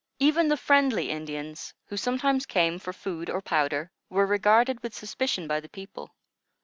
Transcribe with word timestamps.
Even 0.17 0.47
the 0.47 0.57
friendly 0.57 1.11
Indians, 1.11 1.75
who 1.85 1.95
sometimes 1.95 2.47
came 2.47 2.79
for 2.79 2.91
food 2.91 3.29
or 3.29 3.39
powder, 3.39 3.91
were 4.09 4.25
regarded 4.25 4.81
with 4.81 4.95
suspicion 4.95 5.45
by 5.47 5.59
the 5.59 5.69
people. 5.69 6.11